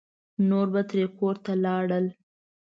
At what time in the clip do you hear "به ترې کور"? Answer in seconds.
0.73-1.35